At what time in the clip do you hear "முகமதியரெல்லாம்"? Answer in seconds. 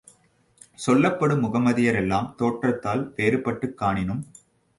1.43-2.31